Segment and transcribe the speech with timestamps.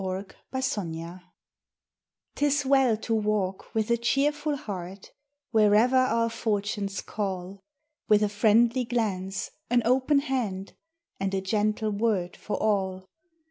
[2.33, 5.11] 'Tis well to walk with a cheerful heart
[5.51, 7.61] Wherever our fortunes call,
[8.07, 10.73] With a friendly glance, an open hand,
[11.19, 13.09] And a gentle word for all.